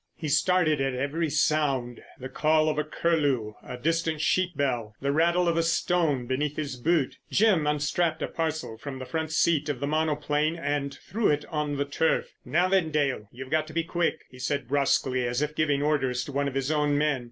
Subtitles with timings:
[0.17, 5.47] He started at every sound—the call of a curlew, a distant sheep bell, the rattle
[5.47, 7.17] of a stone beneath his boot.
[7.29, 11.73] Jim unstrapped a parcel from the front seat of the monoplane and threw it on
[11.73, 12.33] to the turf.
[12.43, 16.23] "Now then, Dale, you've got to be quick," he said brusquely, as if giving orders
[16.25, 17.19] to one of his own men.